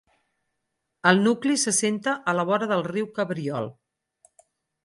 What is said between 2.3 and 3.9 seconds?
a la vora del riu Cabriol.